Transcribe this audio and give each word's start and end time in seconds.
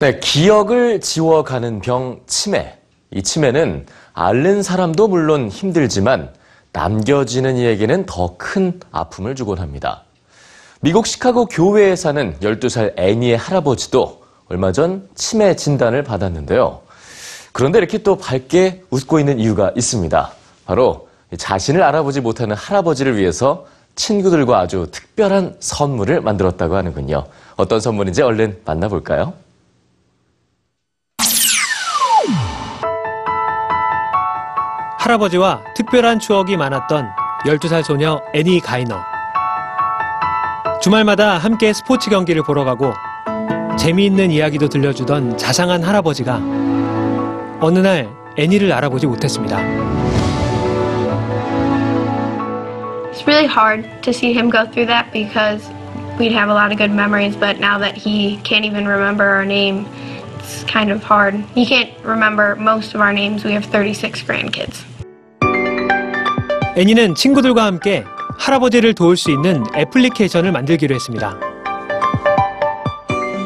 네, 0.00 0.20
기억을 0.20 1.00
지워가는 1.00 1.80
병 1.80 2.20
치매. 2.28 2.78
이 3.10 3.20
치매는 3.20 3.86
앓는 4.12 4.62
사람도 4.62 5.08
물론 5.08 5.48
힘들지만 5.48 6.30
남겨지는 6.72 7.56
이에게는 7.56 8.06
더 8.06 8.36
큰 8.38 8.78
아픔을 8.92 9.34
주곤 9.34 9.58
합니다. 9.58 10.04
미국 10.80 11.08
시카고 11.08 11.46
교회에 11.46 11.96
사는 11.96 12.36
12살 12.40 12.96
애니의 12.96 13.36
할아버지도 13.36 14.22
얼마 14.48 14.70
전 14.70 15.08
치매 15.16 15.56
진단을 15.56 16.04
받았는데요. 16.04 16.80
그런데 17.50 17.80
이렇게 17.80 17.98
또 17.98 18.16
밝게 18.16 18.84
웃고 18.90 19.18
있는 19.18 19.40
이유가 19.40 19.72
있습니다. 19.74 20.30
바로 20.64 21.08
자신을 21.36 21.82
알아보지 21.82 22.20
못하는 22.20 22.54
할아버지를 22.54 23.16
위해서 23.16 23.66
친구들과 23.96 24.60
아주 24.60 24.86
특별한 24.92 25.56
선물을 25.58 26.20
만들었다고 26.20 26.76
하는군요. 26.76 27.24
어떤 27.56 27.80
선물인지 27.80 28.22
얼른 28.22 28.60
만나볼까요? 28.64 29.34
할아버지와 35.08 35.62
특별한 35.74 36.18
추억이 36.18 36.58
많았던 36.58 37.08
12살 37.46 37.82
소녀 37.82 38.20
애니 38.34 38.60
가이너. 38.60 39.02
주말마다 40.82 41.38
함께 41.38 41.72
스포츠 41.72 42.10
경기를 42.10 42.42
보러 42.42 42.64
가고 42.64 42.92
재미있는 43.78 44.30
이야기도 44.30 44.68
들려주던 44.68 45.38
자상한 45.38 45.82
할아버지가 45.82 46.36
어느 47.60 47.78
날 47.78 48.10
애니를 48.36 48.70
알아보지 48.70 49.06
못했습니다. 49.06 49.56
It's 53.10 53.26
really 53.26 53.48
hard 53.48 53.88
to 54.02 54.10
see 54.10 54.32
him 54.32 54.50
go 54.50 54.66
through 54.70 54.88
that 54.88 55.10
because 55.10 55.66
we'd 56.18 56.32
have 56.32 56.50
a 56.50 56.54
lot 56.54 56.70
of 56.70 56.76
good 56.76 56.92
memories, 56.92 57.34
but 57.34 57.58
now 57.58 57.78
that 57.78 57.96
he 57.96 58.38
can't 58.44 58.66
even 58.66 58.86
remember 58.86 59.24
our 59.24 59.46
name, 59.46 59.86
it's 60.38 60.64
kind 60.64 60.92
of 60.92 61.02
hard. 61.02 61.34
He 61.54 61.64
can't 61.64 61.90
remember 62.04 62.56
most 62.56 62.94
of 62.94 63.00
our 63.00 63.12
names. 63.12 63.42
We 63.42 63.52
have 63.52 63.64
36 63.64 64.22
grandkids. 64.22 64.84
애니는 66.78 67.16
친구들과 67.16 67.64
함께 67.64 68.04
할아버지를 68.38 68.94
도울 68.94 69.16
수 69.16 69.32
있는 69.32 69.64
애플리케이션을 69.74 70.52
만들기로 70.52 70.94
했습니다. 70.94 71.36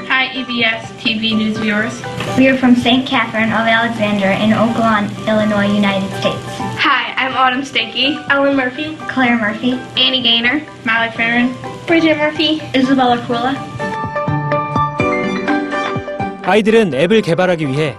Hi, 0.07 0.29
EBS 0.37 0.93
TV 0.99 1.33
news 1.33 1.59
viewers. 1.59 1.97
We 2.37 2.49
are 2.49 2.59
from 2.59 2.77
St. 2.77 3.09
Catherine 3.09 3.51
of 3.51 3.65
Alexandria 3.67 4.37
in 4.37 4.53
Oakland, 4.53 5.09
Illinois, 5.27 5.65
United 5.65 6.13
States. 6.21 6.45
Hi, 6.77 7.17
I'm 7.17 7.33
Autumn 7.33 7.65
Stinky, 7.65 8.19
Ellen 8.29 8.55
Murphy, 8.55 8.99
Claire 9.09 9.39
Murphy, 9.41 9.81
Annie 9.97 10.21
Gaynor, 10.21 10.61
Molly 10.85 11.09
Farron, 11.17 11.57
Bridget 11.87 12.19
Murphy, 12.19 12.61
Isabella 12.77 13.17
Crula, 13.25 13.57
아이들은 16.45 16.93
앱을 16.93 17.23
개발하기 17.23 17.67
위해 17.67 17.97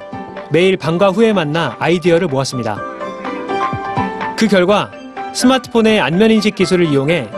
매일 0.52 0.78
방과 0.78 1.10
후에 1.10 1.34
만나 1.34 1.76
아이디어를 1.80 2.28
모았습니다. 2.28 2.78
그 4.38 4.48
결과 4.48 4.92
스마트폰의 5.34 6.00
안면 6.00 6.32
인식 6.32 6.56
기술을 6.56 6.88
이용해 6.88 7.30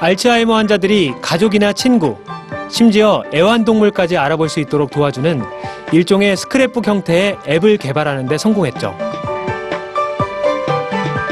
알츠하이머 0.00 0.54
환자들이 0.54 1.14
가족이나 1.20 1.72
친구, 1.72 2.16
심지어 2.70 3.22
애완동물까지 3.34 4.16
알아볼 4.16 4.48
수 4.48 4.60
있도록 4.60 4.90
도와주는 4.90 5.42
일종의 5.92 6.36
스크랩북 6.36 6.86
형태의 6.86 7.36
앱을 7.46 7.76
개발하는 7.76 8.26
데 8.26 8.38
성공했죠. 8.38 8.96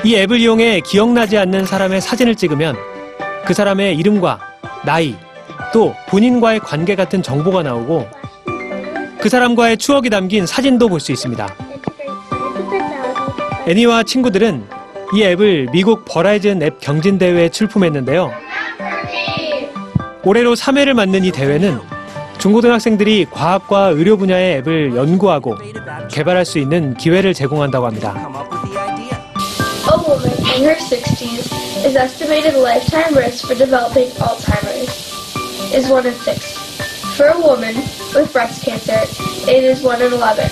이 0.05 0.17
앱을 0.17 0.41
이용해 0.41 0.81
기억나지 0.81 1.39
않는 1.39 1.65
사람의 1.65 2.01
사진을 2.01 2.35
찍으면 2.35 2.77
그 3.45 3.55
사람의 3.55 3.97
이름과 3.97 4.39
나이, 4.85 5.15
또 5.73 5.95
본인과의 6.09 6.61
관계 6.61 6.95
같은 6.95 7.23
정보가 7.23 7.63
나오고 7.63 8.07
그 9.21 9.29
사람과의 9.29 9.79
추억이 9.79 10.11
담긴 10.11 10.47
사진도 10.47 10.89
볼 10.89 11.01
수 11.01 11.13
있습니다. 11.13 11.47
애니와 13.67 14.03
친구들은 14.03 14.78
이 15.15 15.23
앱을 15.23 15.69
미국 15.73 16.05
버라이즌 16.05 16.63
앱 16.63 16.81
경진 16.81 17.19
대회에 17.19 17.49
출품했는데요. 17.49 18.31
올해로 20.23 20.55
3회를 20.55 20.93
맞는 20.93 21.25
이 21.25 21.33
대회는 21.33 21.81
중고등학생들이 22.39 23.27
과학과 23.31 23.89
의료 23.89 24.19
분야의 24.19 24.59
앱을 24.59 24.95
연구하고 24.95 25.57
개발할 26.11 26.45
수 26.45 26.59
있는 26.59 26.95
기회를 26.95 27.33
제공한다고 27.33 27.87
합니다. 27.87 28.15
A 29.91 29.97
woman 29.97 30.31
in 30.55 30.65
her 30.65 30.77
60s 30.77 31.87
is 31.87 31.97
estimated 31.97 32.55
lifetime 32.61 33.17
risk 33.17 33.47
for 33.47 33.57
developing 33.57 34.11
Alzheimer's 34.21 35.09
is 35.75 35.91
1 35.91 36.07
in 36.07 36.15
6. 36.15 37.17
For 37.17 37.29
a 37.29 37.41
woman 37.41 37.75
with 38.15 38.31
breast 38.33 38.63
cancer, 38.63 39.01
it 39.51 39.65
is 39.65 39.83
1 39.83 40.03
in 40.03 40.13
11. 40.13 40.51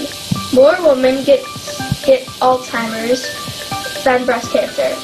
More 0.54 0.76
women 0.80 1.22
get, 1.24 1.44
get 2.06 2.24
Alzheimer's 2.40 3.22
than 4.06 4.24
breast 4.24 4.50
cancer. 4.52 4.94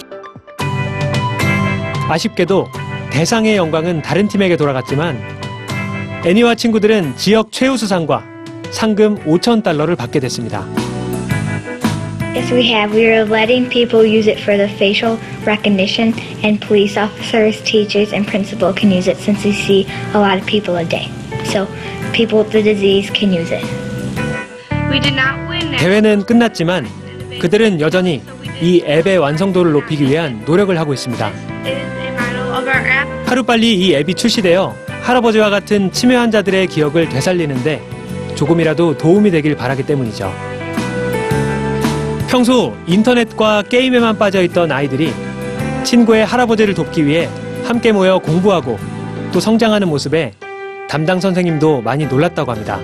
아쉽게도 2.09 2.69
대상의 3.11 3.57
영광은 3.57 4.03
다른 4.03 4.29
팀에게 4.29 4.57
돌아갔지만 4.57 5.21
애니와 6.25 6.55
친구들은 6.55 7.17
지역 7.17 7.51
최우수상과 7.51 8.25
상금 8.71 9.19
5천 9.25 9.65
달러를 9.65 9.97
받게 9.97 10.21
됐습니다. 10.21 10.65
Yes, 12.35 12.55
we 12.55 12.71
have. 12.73 12.97
We 12.97 13.07
are 13.07 13.29
letting 13.29 13.69
people 13.69 14.07
use 14.07 14.31
it 14.31 14.41
for 14.41 14.57
the 14.57 14.69
facial 14.77 15.19
recognition, 15.45 16.15
and 16.43 16.65
police 16.65 16.97
officers, 16.97 17.61
teachers, 17.65 18.15
and 18.15 18.25
principal 18.25 18.73
can 18.73 18.91
use 18.91 19.11
it 19.11 19.19
since 19.19 19.45
we 19.45 19.53
see 19.53 19.87
a 20.15 20.19
lot 20.19 20.39
of 20.39 20.47
people 20.47 20.79
a 20.79 20.85
day. 20.85 21.11
So 21.45 21.67
people 22.15 22.39
with 22.39 22.53
the 22.53 22.63
disease 22.63 23.11
can 23.11 23.35
use 23.35 23.51
it. 23.53 23.67
We 24.89 25.01
did 25.01 25.15
not 25.19 25.37
win. 25.51 25.77
대회는 25.77 26.25
끝났지만 26.25 26.87
그들은 27.41 27.81
여전히 27.81 28.23
이 28.63 28.81
앱의 28.87 29.19
완성도를 29.19 29.73
높이기 29.73 30.09
위한 30.09 30.41
노력을 30.47 30.79
하고 30.79 30.95
있습니다. 30.95 31.33
하루빨리 33.27 33.75
이 33.75 33.95
앱이 33.95 34.15
출시되어 34.15 34.73
할아버지와 35.03 35.51
같은 35.51 35.91
치매 35.91 36.15
환자들의 36.15 36.69
기억을 36.69 37.09
되살리는데 37.09 37.83
조금이라도 38.37 38.97
도움이 38.99 39.33
되길 39.33 39.57
바라기 39.57 39.83
때문이죠. 39.83 40.33
평소 42.29 42.73
인터넷과 42.87 43.63
게임에만 43.63 44.17
빠져있던 44.17 44.71
아이들이 44.71 45.13
친구의 45.83 46.25
할아버지를 46.25 46.75
돕기 46.75 47.05
위해 47.05 47.29
함께 47.65 47.91
모여 47.91 48.21
공부하고 48.21 48.79
또 49.33 49.41
성장하는 49.41 49.89
모습에 49.89 50.35
담당 50.89 51.19
선생님도 51.19 51.83
많이 51.83 52.07
놀랐다고 52.07 52.53
합니다. 52.53 52.79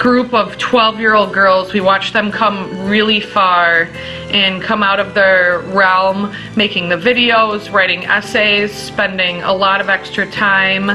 group 0.00 0.32
of 0.32 0.56
12 0.58 1.00
year 1.00 1.14
old 1.14 1.32
girls. 1.32 1.72
We 1.72 1.80
watched 1.80 2.12
them 2.12 2.30
come 2.30 2.86
really 2.86 3.20
far 3.20 3.88
and 4.30 4.62
come 4.62 4.82
out 4.82 5.00
of 5.00 5.14
their 5.14 5.60
realm, 5.74 6.32
making 6.54 6.90
the 6.90 6.96
videos, 6.96 7.72
writing 7.72 8.04
essays, 8.04 8.72
spending 8.72 9.42
a 9.42 9.52
lot 9.52 9.80
of 9.80 9.88
extra 9.88 10.26
time. 10.30 10.90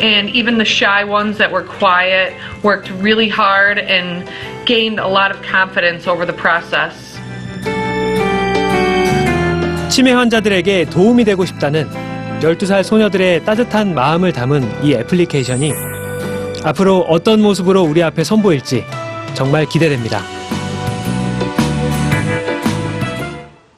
And 0.00 0.30
even 0.30 0.58
the 0.58 0.64
shy 0.64 1.04
ones 1.04 1.38
that 1.38 1.52
were 1.52 1.62
quiet 1.62 2.34
worked 2.62 2.90
really 2.90 3.28
hard 3.28 3.78
and 3.78 4.28
gained 4.66 4.98
a 4.98 5.08
lot 5.08 5.30
of 5.30 5.42
confidence 5.42 6.06
over 6.06 6.24
the 6.24 6.32
process. 6.32 7.18
치매 9.90 10.12
환자들에게 10.12 10.86
도움이 10.86 11.24
되고 11.24 11.44
싶다는 11.44 11.88
12살 12.40 12.82
소녀들의 12.82 13.44
따뜻한 13.44 13.94
마음을 13.94 14.32
담은 14.32 14.82
이 14.82 14.94
애플리케이션이 14.94 15.72
앞으로 16.63 17.01
어떤 17.01 17.41
모습으로 17.41 17.83
우리 17.83 18.03
앞에 18.03 18.23
선보일지 18.23 18.83
정말 19.33 19.65
기대됩니다. 19.65 20.38